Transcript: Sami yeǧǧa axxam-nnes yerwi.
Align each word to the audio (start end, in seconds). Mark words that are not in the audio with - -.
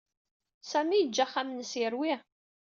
Sami 0.71 0.97
yeǧǧa 0.99 1.23
axxam-nnes 1.27 1.73
yerwi. 1.79 2.13